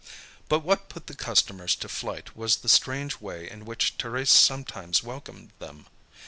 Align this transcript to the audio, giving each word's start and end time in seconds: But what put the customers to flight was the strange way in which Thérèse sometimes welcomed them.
But 0.49 0.61
what 0.63 0.89
put 0.89 1.05
the 1.05 1.13
customers 1.13 1.75
to 1.75 1.87
flight 1.87 2.35
was 2.35 2.55
the 2.57 2.67
strange 2.67 3.21
way 3.21 3.47
in 3.47 3.65
which 3.65 3.99
Thérèse 3.99 4.29
sometimes 4.29 5.03
welcomed 5.03 5.51
them. 5.59 5.85